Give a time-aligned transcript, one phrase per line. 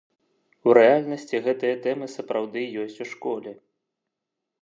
[0.69, 3.51] У рэальнасці гэтыя тэмы сапраўды ёсць у школе.